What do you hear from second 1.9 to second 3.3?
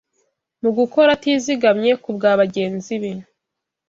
kubwa bagenzi be